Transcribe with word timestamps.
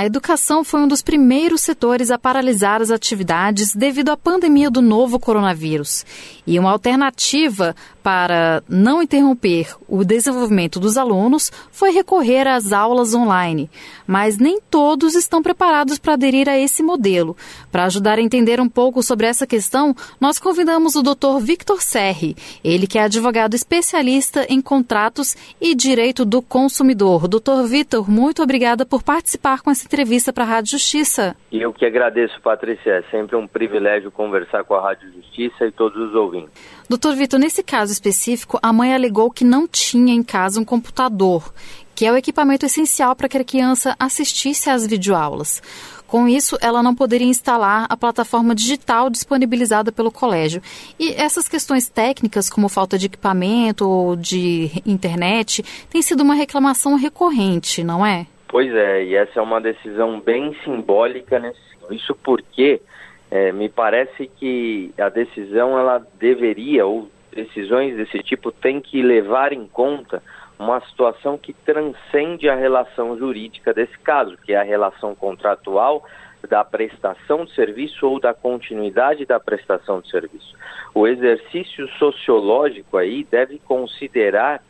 A 0.00 0.06
educação 0.06 0.64
foi 0.64 0.80
um 0.80 0.88
dos 0.88 1.02
primeiros 1.02 1.60
setores 1.60 2.10
a 2.10 2.16
paralisar 2.16 2.80
as 2.80 2.90
atividades 2.90 3.74
devido 3.74 4.08
à 4.08 4.16
pandemia 4.16 4.70
do 4.70 4.80
novo 4.80 5.20
coronavírus. 5.20 6.06
E 6.46 6.58
uma 6.58 6.70
alternativa 6.70 7.76
para 8.02 8.62
não 8.66 9.02
interromper 9.02 9.76
o 9.86 10.02
desenvolvimento 10.02 10.80
dos 10.80 10.96
alunos 10.96 11.52
foi 11.70 11.90
recorrer 11.90 12.48
às 12.48 12.72
aulas 12.72 13.12
online. 13.12 13.70
Mas 14.06 14.38
nem 14.38 14.58
todos 14.70 15.14
estão 15.14 15.42
preparados 15.42 15.98
para 15.98 16.14
aderir 16.14 16.48
a 16.48 16.58
esse 16.58 16.82
modelo. 16.82 17.36
Para 17.70 17.84
ajudar 17.84 18.18
a 18.18 18.22
entender 18.22 18.58
um 18.58 18.70
pouco 18.70 19.02
sobre 19.02 19.26
essa 19.26 19.46
questão, 19.46 19.94
nós 20.18 20.38
convidamos 20.38 20.96
o 20.96 21.02
Dr. 21.02 21.40
Victor 21.42 21.82
Serri, 21.82 22.34
ele 22.64 22.86
que 22.86 22.98
é 22.98 23.02
advogado 23.02 23.54
especialista 23.54 24.46
em 24.48 24.62
contratos 24.62 25.36
e 25.60 25.74
direito 25.74 26.24
do 26.24 26.40
consumidor. 26.40 27.28
Doutor 27.28 27.66
Victor, 27.66 28.10
muito 28.10 28.42
obrigada 28.42 28.86
por 28.86 29.02
participar 29.02 29.60
com 29.60 29.70
essa 29.70 29.84
entrevista 29.90 30.32
para 30.32 30.44
a 30.44 30.46
Rádio 30.46 30.78
Justiça. 30.78 31.36
Eu 31.50 31.72
que 31.72 31.84
agradeço, 31.84 32.40
Patrícia. 32.40 32.90
É 32.90 33.02
sempre 33.10 33.34
um 33.34 33.48
privilégio 33.48 34.08
conversar 34.12 34.62
com 34.62 34.74
a 34.74 34.80
Rádio 34.80 35.12
Justiça 35.12 35.66
e 35.66 35.72
todos 35.72 36.00
os 36.00 36.14
ouvintes. 36.14 36.52
Doutor 36.88 37.16
Vitor, 37.16 37.40
nesse 37.40 37.60
caso 37.64 37.92
específico, 37.92 38.56
a 38.62 38.72
mãe 38.72 38.94
alegou 38.94 39.32
que 39.32 39.44
não 39.44 39.66
tinha 39.66 40.14
em 40.14 40.22
casa 40.22 40.60
um 40.60 40.64
computador, 40.64 41.52
que 41.92 42.06
é 42.06 42.12
o 42.12 42.16
equipamento 42.16 42.64
essencial 42.64 43.16
para 43.16 43.28
que 43.28 43.36
a 43.36 43.44
criança 43.44 43.96
assistisse 43.98 44.70
às 44.70 44.86
videoaulas. 44.86 45.60
Com 46.06 46.28
isso, 46.28 46.56
ela 46.60 46.82
não 46.82 46.94
poderia 46.94 47.26
instalar 47.26 47.86
a 47.88 47.96
plataforma 47.96 48.54
digital 48.54 49.10
disponibilizada 49.10 49.92
pelo 49.92 50.10
colégio. 50.10 50.62
E 50.98 51.12
essas 51.12 51.48
questões 51.48 51.88
técnicas, 51.88 52.48
como 52.48 52.68
falta 52.68 52.96
de 52.98 53.06
equipamento 53.06 53.88
ou 53.88 54.16
de 54.16 54.82
internet, 54.86 55.64
tem 55.88 56.02
sido 56.02 56.22
uma 56.22 56.34
reclamação 56.34 56.96
recorrente, 56.96 57.84
não 57.84 58.04
é? 58.04 58.26
Pois 58.50 58.74
é, 58.74 59.04
e 59.04 59.14
essa 59.14 59.38
é 59.38 59.42
uma 59.42 59.60
decisão 59.60 60.18
bem 60.18 60.56
simbólica, 60.64 61.38
né? 61.38 61.52
Isso 61.88 62.16
porque 62.16 62.82
é, 63.30 63.52
me 63.52 63.68
parece 63.68 64.26
que 64.26 64.92
a 64.98 65.08
decisão 65.08 65.78
ela 65.78 66.04
deveria, 66.18 66.84
ou 66.84 67.08
decisões 67.32 67.96
desse 67.96 68.18
tipo, 68.24 68.50
tem 68.50 68.80
que 68.80 69.02
levar 69.02 69.52
em 69.52 69.68
conta 69.68 70.20
uma 70.58 70.80
situação 70.80 71.38
que 71.38 71.52
transcende 71.52 72.48
a 72.48 72.56
relação 72.56 73.16
jurídica 73.16 73.72
desse 73.72 73.96
caso, 74.00 74.36
que 74.38 74.52
é 74.52 74.56
a 74.56 74.64
relação 74.64 75.14
contratual 75.14 76.04
da 76.48 76.64
prestação 76.64 77.44
de 77.44 77.54
serviço 77.54 78.04
ou 78.04 78.18
da 78.18 78.34
continuidade 78.34 79.24
da 79.26 79.38
prestação 79.38 80.00
de 80.00 80.10
serviço. 80.10 80.56
O 80.92 81.06
exercício 81.06 81.86
sociológico 81.98 82.96
aí 82.96 83.22
deve 83.30 83.60
considerar 83.60 84.60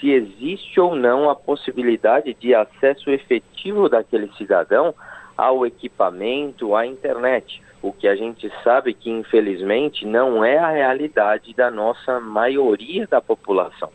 se 0.00 0.10
existe 0.10 0.80
ou 0.80 0.94
não 0.94 1.30
a 1.30 1.34
possibilidade 1.34 2.34
de 2.34 2.54
acesso 2.54 3.10
efetivo 3.10 3.88
daquele 3.88 4.30
cidadão 4.36 4.94
ao 5.36 5.66
equipamento, 5.66 6.74
à 6.74 6.86
internet 6.86 7.62
o 7.86 7.92
que 7.92 8.08
a 8.08 8.16
gente 8.16 8.50
sabe 8.64 8.92
que 8.92 9.10
infelizmente 9.10 10.06
não 10.06 10.44
é 10.44 10.58
a 10.58 10.70
realidade 10.70 11.54
da 11.54 11.70
nossa 11.70 12.18
maioria 12.20 13.06
da 13.06 13.20
população. 13.20 13.90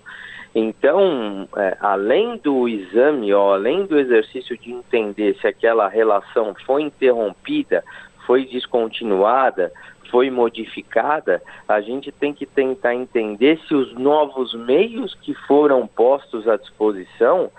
Então, 0.54 1.48
é, 1.56 1.78
além 1.80 2.38
do 2.38 2.68
exame, 2.68 3.34
ó, 3.34 3.54
além 3.54 3.86
do 3.86 3.98
exercício 3.98 4.58
de 4.58 4.72
entender 4.72 5.38
se 5.40 5.48
aquela 5.48 5.88
relação 5.88 6.54
foi 6.66 6.84
interrompida, 6.84 7.84
foi 8.32 8.46
descontinuada, 8.46 9.74
foi 10.10 10.30
modificada, 10.30 11.42
a 11.68 11.82
gente 11.82 12.14
tem 12.14 12.34
que 12.34 12.46
tentar 12.46 12.96
entender 12.96 13.60
se 13.68 13.76
os 13.76 13.94
novos 13.94 14.54
meios 14.54 15.14
que 15.16 15.34
foram 15.34 15.86
postos 15.86 16.48
à 16.48 16.56
disposição 16.56 17.52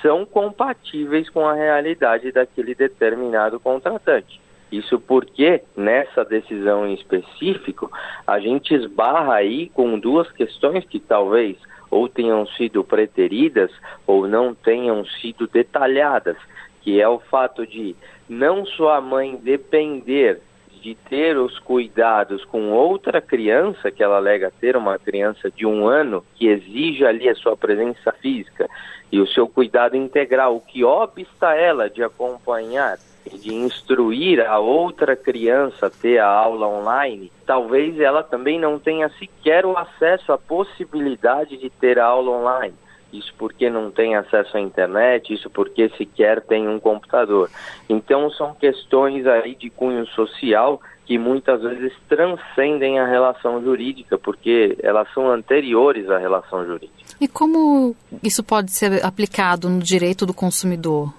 são 0.00 0.24
compatíveis 0.24 1.28
com 1.28 1.44
a 1.44 1.54
realidade 1.54 2.30
daquele 2.30 2.72
determinado 2.72 3.58
contratante. 3.58 4.40
Isso 4.70 5.00
porque, 5.00 5.60
nessa 5.76 6.24
decisão 6.24 6.86
em 6.86 6.94
específico, 6.94 7.90
a 8.24 8.38
gente 8.38 8.72
esbarra 8.72 9.34
aí 9.34 9.70
com 9.70 9.98
duas 9.98 10.30
questões 10.30 10.84
que 10.84 11.00
talvez 11.00 11.56
ou 11.90 12.08
tenham 12.08 12.46
sido 12.46 12.84
preteridas 12.84 13.72
ou 14.06 14.28
não 14.28 14.54
tenham 14.54 15.04
sido 15.04 15.48
detalhadas, 15.48 16.36
que 16.82 17.00
é 17.00 17.08
o 17.08 17.18
fato 17.18 17.66
de 17.66 17.96
não 18.28 18.66
só 18.66 18.94
a 18.94 19.00
mãe 19.00 19.36
depender 19.36 20.40
de 20.80 20.94
ter 20.94 21.38
os 21.38 21.58
cuidados 21.60 22.44
com 22.44 22.72
outra 22.72 23.20
criança, 23.20 23.90
que 23.90 24.02
ela 24.02 24.16
alega 24.16 24.52
ter 24.60 24.76
uma 24.76 24.98
criança 24.98 25.48
de 25.50 25.64
um 25.64 25.86
ano, 25.86 26.24
que 26.34 26.48
exige 26.48 27.06
ali 27.06 27.28
a 27.28 27.34
sua 27.36 27.56
presença 27.56 28.10
física 28.12 28.68
e 29.10 29.20
o 29.20 29.26
seu 29.26 29.46
cuidado 29.46 29.96
integral, 29.96 30.56
o 30.56 30.60
que 30.60 30.82
obsta 30.82 31.54
ela 31.54 31.88
de 31.88 32.02
acompanhar 32.02 32.98
de 33.30 33.54
instruir 33.54 34.40
a 34.40 34.58
outra 34.58 35.14
criança 35.14 35.86
a 35.86 35.90
ter 35.90 36.18
a 36.18 36.26
aula 36.26 36.66
online, 36.66 37.30
talvez 37.46 37.98
ela 38.00 38.22
também 38.22 38.58
não 38.58 38.78
tenha 38.78 39.08
sequer 39.10 39.64
o 39.64 39.76
acesso 39.76 40.32
à 40.32 40.38
possibilidade 40.38 41.56
de 41.56 41.70
ter 41.70 41.98
a 41.98 42.06
aula 42.06 42.30
online. 42.30 42.74
Isso 43.12 43.32
porque 43.36 43.68
não 43.68 43.90
tem 43.90 44.16
acesso 44.16 44.56
à 44.56 44.60
internet, 44.60 45.32
isso 45.32 45.50
porque 45.50 45.88
sequer 45.90 46.40
tem 46.40 46.68
um 46.68 46.80
computador. 46.80 47.50
Então 47.88 48.30
são 48.30 48.54
questões 48.54 49.26
aí 49.26 49.54
de 49.54 49.68
cunho 49.68 50.06
social 50.08 50.80
que 51.04 51.18
muitas 51.18 51.60
vezes 51.60 51.92
transcendem 52.08 52.98
a 52.98 53.06
relação 53.06 53.62
jurídica, 53.62 54.16
porque 54.16 54.78
elas 54.82 55.12
são 55.12 55.30
anteriores 55.30 56.08
à 56.08 56.16
relação 56.16 56.64
jurídica. 56.64 57.16
E 57.20 57.28
como 57.28 57.94
isso 58.22 58.42
pode 58.42 58.72
ser 58.72 59.04
aplicado 59.04 59.68
no 59.68 59.80
direito 59.80 60.24
do 60.24 60.32
consumidor? 60.32 61.12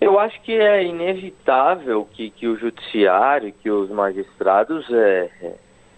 Eu 0.00 0.18
acho 0.18 0.40
que 0.42 0.52
é 0.52 0.84
inevitável 0.84 2.06
que, 2.12 2.30
que 2.30 2.46
o 2.46 2.56
judiciário, 2.56 3.52
que 3.62 3.70
os 3.70 3.90
magistrados 3.90 4.86
é, 4.90 5.30
é, 5.42 5.54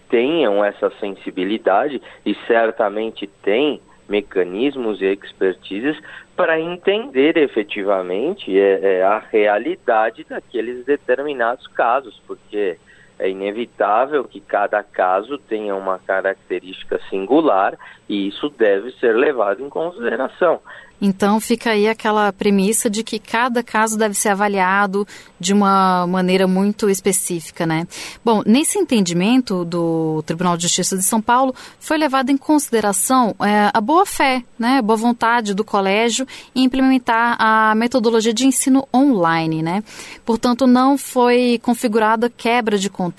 tenham 0.09 0.63
essa 0.65 0.91
sensibilidade 0.99 2.01
e 2.25 2.35
certamente 2.47 3.27
têm 3.43 3.79
mecanismos 4.11 5.01
e 5.01 5.05
expertises 5.05 5.97
para 6.35 6.59
entender 6.59 7.37
efetivamente 7.37 8.59
é, 8.59 8.97
é, 8.99 9.03
a 9.03 9.19
realidade 9.19 10.25
daqueles 10.29 10.85
determinados 10.85 11.65
casos, 11.67 12.21
porque 12.27 12.77
é 13.21 13.29
inevitável 13.29 14.23
que 14.23 14.41
cada 14.41 14.81
caso 14.81 15.37
tenha 15.37 15.75
uma 15.75 15.99
característica 15.99 16.99
singular 17.07 17.77
e 18.09 18.27
isso 18.27 18.49
deve 18.49 18.91
ser 18.93 19.15
levado 19.15 19.63
em 19.63 19.69
consideração. 19.69 20.59
Então 21.01 21.39
fica 21.39 21.71
aí 21.71 21.87
aquela 21.87 22.31
premissa 22.31 22.87
de 22.87 23.03
que 23.03 23.17
cada 23.17 23.63
caso 23.63 23.97
deve 23.97 24.13
ser 24.13 24.29
avaliado 24.29 25.07
de 25.39 25.51
uma 25.51 26.05
maneira 26.05 26.45
muito 26.45 26.87
específica, 26.87 27.65
né? 27.65 27.87
Bom, 28.23 28.43
nesse 28.45 28.77
entendimento 28.77 29.65
do 29.65 30.21
Tribunal 30.27 30.55
de 30.55 30.63
Justiça 30.63 30.95
de 30.95 31.01
São 31.03 31.19
Paulo 31.19 31.55
foi 31.79 31.97
levada 31.97 32.31
em 32.31 32.37
consideração 32.37 33.35
é, 33.41 33.71
a 33.73 33.81
boa 33.81 34.05
fé, 34.05 34.43
né, 34.59 34.77
a 34.77 34.81
boa 34.83 34.97
vontade 34.97 35.55
do 35.55 35.63
colégio 35.63 36.27
em 36.53 36.65
implementar 36.65 37.35
a 37.39 37.73
metodologia 37.73 38.33
de 38.33 38.45
ensino 38.45 38.87
online, 38.93 39.63
né? 39.63 39.83
Portanto, 40.23 40.67
não 40.67 40.99
foi 40.99 41.59
configurada 41.63 42.29
quebra 42.29 42.77
de 42.77 42.91
contrato. 42.91 43.10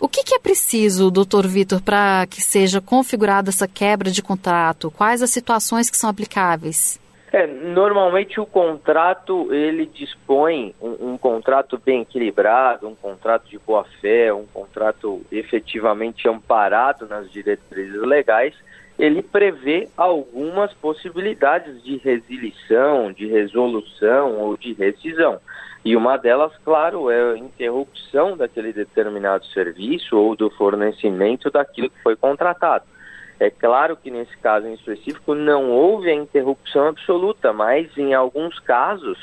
O 0.00 0.08
que, 0.08 0.22
que 0.22 0.34
é 0.34 0.38
preciso, 0.38 1.10
doutor 1.10 1.46
Vitor, 1.46 1.82
para 1.82 2.26
que 2.26 2.42
seja 2.42 2.80
configurada 2.80 3.48
essa 3.48 3.66
quebra 3.66 4.10
de 4.10 4.22
contrato? 4.22 4.90
Quais 4.90 5.22
as 5.22 5.30
situações 5.30 5.90
que 5.90 5.96
são 5.96 6.10
aplicáveis? 6.10 7.00
É, 7.32 7.46
normalmente 7.46 8.40
o 8.40 8.46
contrato 8.46 9.52
ele 9.52 9.84
dispõe 9.86 10.74
um, 10.80 11.12
um, 11.12 11.18
contrato 11.18 11.80
bem 11.84 12.02
equilibrado, 12.02 12.88
um 12.88 12.94
contrato 12.94 13.48
de 13.48 13.58
boa 13.58 13.84
fé, 14.00 14.32
um 14.32 14.46
contrato 14.46 15.20
efetivamente 15.30 16.28
amparado 16.28 17.06
nas 17.06 17.30
diretrizes 17.30 18.00
legais. 18.00 18.54
Ele 18.98 19.22
prevê 19.22 19.88
algumas 19.96 20.72
possibilidades 20.74 21.82
de 21.82 21.98
resilição, 21.98 23.12
de 23.12 23.26
resolução 23.26 24.38
ou 24.38 24.56
de 24.56 24.72
rescisão. 24.72 25.38
E 25.86 25.94
uma 25.94 26.16
delas, 26.16 26.50
claro, 26.64 27.08
é 27.12 27.34
a 27.34 27.38
interrupção 27.38 28.36
daquele 28.36 28.72
determinado 28.72 29.46
serviço 29.46 30.18
ou 30.18 30.34
do 30.34 30.50
fornecimento 30.50 31.48
daquilo 31.48 31.88
que 31.90 32.02
foi 32.02 32.16
contratado. 32.16 32.84
É 33.38 33.50
claro 33.50 33.96
que 33.96 34.10
nesse 34.10 34.36
caso 34.38 34.66
em 34.66 34.74
específico 34.74 35.32
não 35.32 35.70
houve 35.70 36.10
a 36.10 36.14
interrupção 36.14 36.88
absoluta, 36.88 37.52
mas 37.52 37.96
em 37.96 38.14
alguns 38.14 38.58
casos 38.58 39.16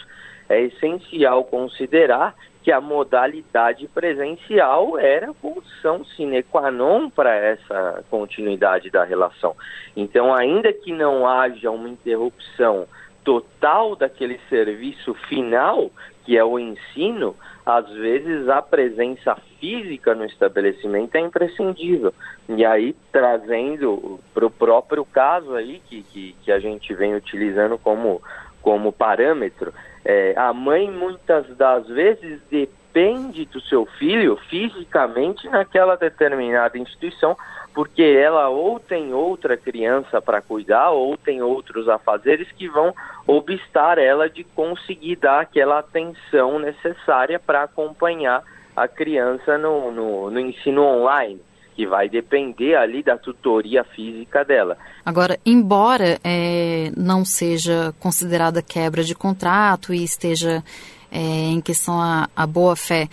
é 0.48 0.62
essencial 0.62 1.44
considerar 1.44 2.34
que 2.64 2.72
a 2.72 2.80
modalidade 2.80 3.86
presencial 3.90 4.98
era 4.98 5.34
condição 5.34 6.06
sine 6.16 6.44
qua 6.44 6.72
non 6.72 7.10
para 7.10 7.36
essa 7.36 8.06
continuidade 8.10 8.90
da 8.90 9.04
relação. 9.04 9.54
Então, 9.98 10.34
ainda 10.34 10.72
que 10.72 10.94
não 10.94 11.28
haja 11.28 11.70
uma 11.70 11.90
interrupção 11.90 12.88
total 13.24 13.96
daquele 13.96 14.40
serviço 14.50 15.14
final, 15.28 15.90
que 16.26 16.38
é 16.38 16.44
o 16.44 16.58
ensino, 16.58 17.36
às 17.66 17.90
vezes 17.90 18.50
a 18.50 18.62
presença 18.62 19.36
física 19.60 20.14
no 20.14 20.26
estabelecimento 20.26 21.16
é 21.16 21.20
imprescindível. 21.20 22.14
E 22.50 22.66
aí, 22.66 22.96
trazendo 23.12 24.20
para 24.34 24.46
o 24.46 24.50
próprio 24.50 25.06
caso 25.06 25.56
aí, 25.56 25.82
que, 25.88 26.04
que, 26.04 26.36
que, 26.44 26.52
a 26.52 26.60
gente 26.60 26.94
vem 26.94 27.16
utilizando 27.16 27.78
como, 27.78 28.22
como 28.62 28.92
parâmetro, 28.92 29.74
É, 30.06 30.34
a 30.36 30.52
mãe 30.52 30.92
muitas 30.92 31.48
das 31.56 31.88
vezes 31.88 32.42
depende 32.52 33.46
do 33.46 33.62
seu 33.62 33.86
filho 33.86 34.36
fisicamente 34.50 35.48
naquela 35.48 35.96
determinada 35.96 36.78
instituição, 36.78 37.38
porque 37.74 38.04
ela 38.04 38.50
ou 38.50 38.80
tem 38.80 39.14
outra 39.14 39.58
criança 39.58 40.22
para 40.22 40.42
cuidar, 40.42 40.92
ou 40.92 41.18
tem 41.18 41.42
outros 41.42 41.90
afazeres 41.90 42.52
que 42.52 42.68
vão 42.68 42.94
obstar 43.26 43.98
ela 43.98 44.30
de 44.30 44.44
conseguir 44.44 45.16
dar 45.16 45.42
aquela 45.42 45.80
atenção 45.80 46.60
necessária 46.60 47.40
para 47.40 47.64
acompanhar 47.64 48.44
a 48.76 48.88
criança 48.88 49.58
no, 49.58 49.92
no, 49.92 50.32
no 50.32 50.40
ensino 50.40 50.84
online 50.84 51.40
que 51.76 51.88
vai 51.88 52.08
depender 52.08 52.76
ali 52.76 53.02
da 53.02 53.18
tutoria 53.18 53.84
física 53.84 54.46
dela. 54.46 54.78
Agora, 55.04 55.40
embora 55.44 56.20
é, 56.24 56.92
não 56.96 57.26
seja 57.26 57.94
considerada 58.00 58.62
quebra 58.62 59.04
de 59.04 59.16
contrato 59.16 59.92
e 59.94 60.04
esteja 60.04 60.64
é, 61.12 61.20
em 61.20 61.62
questão 61.62 62.00
a, 62.00 62.30
a 62.36 62.46
boa 62.46 62.76
fé, 62.76 63.08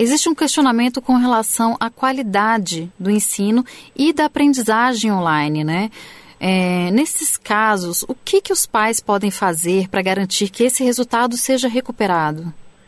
Existe 0.00 0.28
um 0.28 0.34
questionamento 0.34 1.02
com 1.02 1.14
relação 1.14 1.76
à 1.80 1.90
qualidade 1.90 2.88
do 2.96 3.10
ensino 3.10 3.64
e 3.96 4.12
da 4.12 4.26
aprendizagem 4.26 5.10
online, 5.10 5.64
né? 5.64 5.90
É, 6.40 6.88
nesses 6.92 7.36
casos, 7.36 8.04
o 8.04 8.14
que, 8.14 8.40
que 8.40 8.52
os 8.52 8.64
pais 8.64 9.00
podem 9.00 9.32
fazer 9.32 9.88
para 9.88 10.00
garantir 10.00 10.50
que 10.50 10.62
esse 10.62 10.84
resultado 10.84 11.36
seja 11.36 11.66
recuperado? 11.66 12.44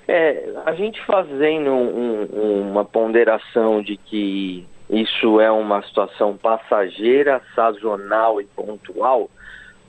É, 0.07 0.53
a 0.65 0.73
gente 0.75 1.05
fazendo 1.05 1.73
um, 1.73 2.71
uma 2.71 2.85
ponderação 2.85 3.83
de 3.83 3.97
que 3.97 4.65
isso 4.89 5.41
é 5.41 5.51
uma 5.51 5.83
situação 5.83 6.37
passageira, 6.37 7.43
sazonal 7.57 8.41
e 8.41 8.45
pontual, 8.45 9.29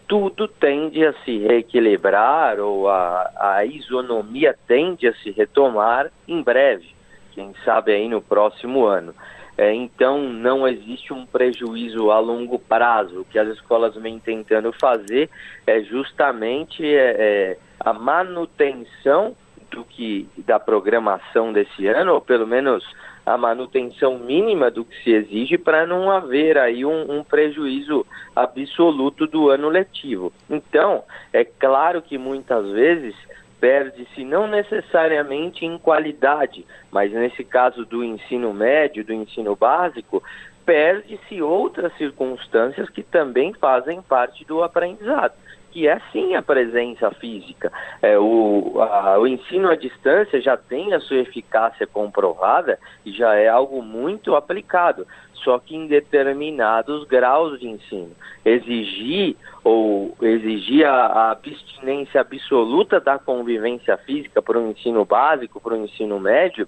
tudo 0.07 0.47
tende 0.47 1.05
a 1.05 1.13
se 1.23 1.37
reequilibrar 1.37 2.59
ou 2.59 2.89
a, 2.89 3.31
a 3.39 3.63
isonomia 3.63 4.57
tende 4.67 5.07
a 5.07 5.13
se 5.17 5.29
retomar 5.29 6.11
em 6.27 6.41
breve 6.41 6.99
quem 7.41 7.55
sabe 7.65 7.93
aí 7.93 8.07
no 8.07 8.21
próximo 8.21 8.85
ano. 8.85 9.15
É, 9.57 9.73
então, 9.73 10.21
não 10.21 10.67
existe 10.67 11.11
um 11.11 11.25
prejuízo 11.25 12.11
a 12.11 12.19
longo 12.19 12.57
prazo. 12.57 13.21
O 13.21 13.25
que 13.25 13.37
as 13.37 13.49
escolas 13.49 13.95
vêm 13.95 14.19
tentando 14.19 14.71
fazer 14.71 15.29
é 15.67 15.81
justamente 15.81 16.85
é, 16.85 17.15
é, 17.19 17.57
a 17.79 17.91
manutenção 17.91 19.35
do 19.69 19.83
que 19.83 20.27
da 20.37 20.59
programação 20.59 21.51
desse 21.51 21.87
ano, 21.87 22.13
ou 22.13 22.21
pelo 22.21 22.45
menos 22.45 22.83
a 23.25 23.37
manutenção 23.37 24.17
mínima 24.17 24.71
do 24.71 24.83
que 24.83 25.03
se 25.03 25.11
exige 25.11 25.57
para 25.57 25.85
não 25.85 26.09
haver 26.09 26.57
aí 26.57 26.83
um, 26.83 27.19
um, 27.19 27.23
prejuízo 27.23 28.05
absoluto 28.35 29.27
do 29.27 29.49
ano 29.49 29.69
letivo. 29.69 30.33
Então, 30.49 31.03
é 31.31 31.45
claro 31.45 32.01
que 32.01 32.17
muitas 32.17 32.67
vezes 32.71 33.15
perde-se 33.61 34.25
não 34.25 34.47
necessariamente 34.47 35.63
em 35.63 35.77
qualidade, 35.77 36.65
mas 36.91 37.13
nesse 37.13 37.43
caso 37.43 37.85
do 37.85 38.03
ensino 38.03 38.51
médio, 38.51 39.05
do 39.05 39.13
ensino 39.13 39.55
básico, 39.55 40.23
perde-se 40.65 41.41
outras 41.43 41.95
circunstâncias 41.95 42.89
que 42.89 43.03
também 43.03 43.53
fazem 43.53 44.01
parte 44.01 44.43
do 44.43 44.63
aprendizado 44.63 45.33
que 45.71 45.87
é 45.87 45.99
sim 46.11 46.35
a 46.35 46.41
presença 46.41 47.09
física. 47.11 47.71
É, 48.01 48.17
o, 48.19 48.81
a, 48.81 49.17
o 49.17 49.25
ensino 49.25 49.69
à 49.69 49.75
distância 49.75 50.41
já 50.41 50.57
tem 50.57 50.93
a 50.93 50.99
sua 50.99 51.17
eficácia 51.17 51.87
comprovada 51.87 52.77
e 53.05 53.11
já 53.11 53.35
é 53.35 53.47
algo 53.47 53.81
muito 53.81 54.35
aplicado, 54.35 55.07
só 55.33 55.57
que 55.57 55.75
em 55.75 55.87
determinados 55.87 57.05
graus 57.05 57.59
de 57.59 57.67
ensino. 57.67 58.11
Exigir 58.43 59.35
ou 59.63 60.15
exigir 60.21 60.85
a, 60.85 61.05
a 61.05 61.31
abstinência 61.31 62.21
absoluta 62.21 62.99
da 62.99 63.17
convivência 63.17 63.97
física 63.97 64.41
para 64.41 64.59
o 64.59 64.69
ensino 64.69 65.05
básico, 65.05 65.61
para 65.61 65.73
o 65.73 65.85
ensino 65.85 66.19
médio, 66.19 66.67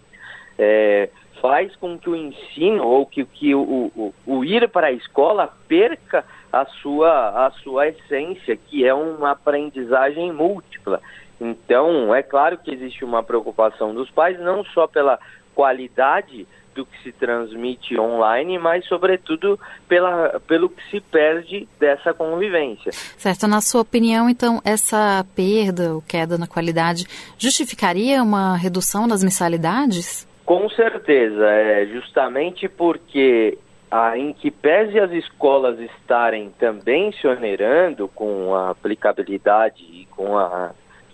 é, 0.58 1.10
faz 1.42 1.76
com 1.76 1.98
que 1.98 2.10
o 2.10 2.16
ensino 2.16 2.88
ou 2.88 3.06
que, 3.06 3.26
que 3.26 3.54
o, 3.54 3.92
o, 3.96 4.14
o 4.26 4.46
ir 4.46 4.70
para 4.70 4.88
a 4.88 4.92
escola 4.92 5.52
perca 5.68 6.24
a 6.54 6.66
sua, 6.66 7.48
a 7.48 7.52
sua 7.64 7.88
essência, 7.88 8.56
que 8.56 8.86
é 8.86 8.94
uma 8.94 9.32
aprendizagem 9.32 10.32
múltipla. 10.32 11.02
Então, 11.42 12.14
é 12.14 12.22
claro 12.22 12.60
que 12.60 12.72
existe 12.72 13.04
uma 13.04 13.24
preocupação 13.24 13.92
dos 13.92 14.12
pais, 14.12 14.40
não 14.40 14.64
só 14.64 14.86
pela 14.86 15.20
qualidade 15.56 16.48
do 16.76 16.86
que 16.86 17.04
se 17.04 17.12
transmite 17.12 18.00
online, 18.00 18.60
mas 18.60 18.86
sobretudo 18.88 19.60
pela, 19.88 20.40
pelo 20.48 20.70
que 20.70 20.84
se 20.92 21.00
perde 21.00 21.68
dessa 21.80 22.14
convivência. 22.14 22.92
Certo. 22.92 23.48
Na 23.48 23.62
sua 23.62 23.82
opinião, 23.82 24.30
então, 24.30 24.62
essa 24.64 25.26
perda 25.36 25.96
ou 25.96 26.02
queda 26.02 26.38
na 26.38 26.48
qualidade 26.48 27.06
justificaria 27.38 28.22
uma 28.22 28.56
redução 28.56 29.08
das 29.08 29.24
mensalidades? 29.24 30.28
Com 30.46 30.70
certeza, 30.70 31.46
é 31.48 31.86
justamente 31.88 32.68
porque 32.68 33.58
a, 33.94 34.18
em 34.18 34.34
que 34.34 34.50
pese 34.50 35.00
as 35.00 35.12
escolas 35.12 35.80
estarem 35.80 36.50
também 36.58 37.12
se 37.12 37.28
onerando 37.28 38.08
com 38.08 38.56
a 38.56 38.72
aplicabilidade 38.72 39.84
e 39.84 40.08
com 40.08 40.36
a 40.36 40.72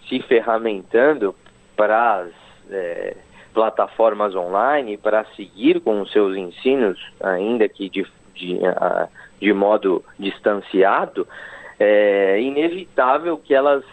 se 0.07 0.21
ferramentando 0.21 1.35
para 1.75 2.19
as 2.19 2.31
é, 2.71 3.17
plataformas 3.53 4.33
online 4.33 4.95
para 4.95 5.25
seguir 5.35 5.81
com 5.81 5.99
os 5.99 6.09
seus 6.13 6.37
ensinos, 6.37 6.97
ainda 7.21 7.67
que 7.67 7.89
de, 7.89 8.07
de, 8.33 8.57
de 9.41 9.51
modo 9.51 10.01
distanciado, 10.17 11.27
é 11.77 12.39
inevitável 12.39 13.37
que 13.37 13.53
elas 13.53 13.83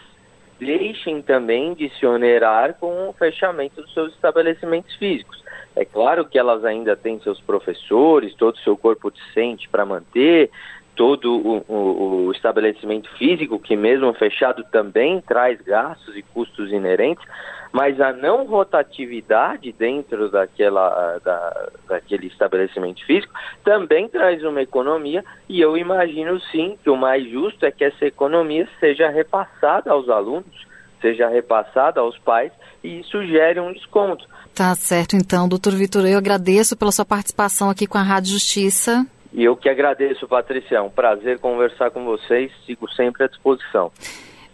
deixem 0.61 1.23
também 1.23 1.75
de 1.75 1.89
se 1.99 2.06
onerar 2.06 2.75
com 2.75 3.09
o 3.09 3.12
fechamento 3.12 3.82
dos 3.82 3.93
seus 3.93 4.15
estabelecimentos 4.15 4.94
físicos. 4.94 5.44
É 5.76 5.84
claro 5.84 6.25
que 6.25 6.38
elas 6.38 6.64
ainda 6.64 6.96
têm 6.96 7.20
seus 7.20 7.38
professores, 7.38 8.34
todo 8.34 8.55
o 8.55 8.61
seu 8.61 8.76
corpo 8.78 9.11
docente 9.11 9.69
para 9.69 9.84
manter, 9.84 10.50
todo 10.96 11.37
o, 11.37 11.64
o, 11.69 12.26
o, 12.26 12.32
estabelecimento 12.32 13.11
físico, 13.19 13.58
que 13.58 13.76
mesmo 13.76 14.11
fechado 14.14 14.64
também 14.73 15.20
traz 15.20 15.61
gastos 15.61 16.17
e 16.17 16.23
custos 16.23 16.73
inerentes, 16.73 17.23
mas 17.70 18.00
a 18.00 18.11
não 18.11 18.46
rotatividade 18.46 19.70
dentro 19.73 20.31
daquela, 20.31 21.19
da, 21.23 21.69
daquele 21.87 22.29
estabelecimento 22.29 23.05
físico 23.05 23.34
também 23.62 24.08
traz 24.08 24.43
uma 24.43 24.62
economia 24.62 25.22
e 25.46 25.61
eu 25.61 25.76
imagino 25.76 26.40
sim 26.40 26.79
que 26.82 26.88
o 26.88 26.96
mais 26.96 27.29
justo 27.29 27.67
é 27.67 27.70
que 27.70 27.84
essa 27.84 28.06
economia 28.06 28.67
seja 28.81 29.11
repassada 29.11 29.93
aos 29.93 30.08
alunos, 30.08 30.67
seja 31.02 31.29
repassada 31.29 32.00
aos 32.00 32.17
pais 32.19 32.50
e 32.82 33.00
isso 33.00 33.25
gere 33.26 33.61
um 33.61 33.73
desconto. 33.73 34.26
Tá 34.55 34.75
certo, 34.75 35.17
então, 35.17 35.49
doutor 35.49 35.74
Vitor, 35.74 36.06
eu 36.06 36.19
agradeço 36.19 36.77
pela 36.77 36.93
sua 36.93 37.05
participação 37.05 37.69
aqui 37.69 37.86
com 37.86 37.98
a 37.98 38.03
Rádio 38.03 38.32
Justiça. 38.32 39.06
E 39.32 39.44
eu 39.44 39.55
que 39.55 39.69
agradeço, 39.69 40.27
Patrícia. 40.27 40.77
É 40.77 40.81
um 40.81 40.89
prazer 40.89 41.39
conversar 41.39 41.91
com 41.91 42.05
vocês. 42.06 42.51
Sigo 42.65 42.91
sempre 42.93 43.24
à 43.24 43.29
disposição. 43.29 43.93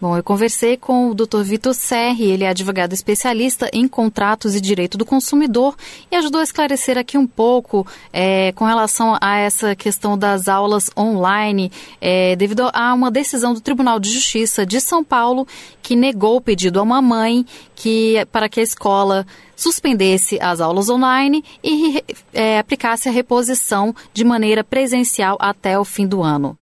Bom, 0.02 0.16
eu 0.16 0.24
conversei 0.24 0.76
com 0.76 1.10
o 1.10 1.14
Dr. 1.14 1.42
Vitor 1.44 1.72
Serri, 1.72 2.24
ele 2.24 2.42
é 2.42 2.48
advogado 2.48 2.92
especialista 2.92 3.70
em 3.72 3.86
contratos 3.86 4.56
e 4.56 4.60
direito 4.60 4.98
do 4.98 5.06
consumidor 5.06 5.76
e 6.10 6.16
ajudou 6.16 6.40
a 6.40 6.42
esclarecer 6.42 6.98
aqui 6.98 7.16
um 7.16 7.24
pouco 7.24 7.86
é, 8.12 8.50
com 8.50 8.64
relação 8.64 9.16
a 9.20 9.38
essa 9.38 9.76
questão 9.76 10.18
das 10.18 10.48
aulas 10.48 10.90
online, 10.98 11.70
é, 12.00 12.34
devido 12.34 12.68
a 12.74 12.92
uma 12.92 13.12
decisão 13.12 13.54
do 13.54 13.60
Tribunal 13.60 14.00
de 14.00 14.10
Justiça 14.10 14.66
de 14.66 14.80
São 14.80 15.04
Paulo 15.04 15.46
que 15.80 15.94
negou 15.94 16.38
o 16.38 16.40
pedido 16.40 16.80
a 16.80 16.82
uma 16.82 17.00
mãe 17.00 17.46
que, 17.76 18.26
para 18.32 18.48
que 18.48 18.58
a 18.58 18.64
escola 18.64 19.24
suspendesse 19.54 20.36
as 20.40 20.60
aulas 20.60 20.88
online 20.88 21.44
e 21.62 22.02
é, 22.34 22.58
aplicasse 22.58 23.08
a 23.08 23.12
reposição 23.12 23.94
de 24.12 24.24
maneira 24.24 24.64
presencial 24.64 25.36
até 25.38 25.78
o 25.78 25.84
fim 25.84 26.08
do 26.08 26.24
ano. 26.24 26.58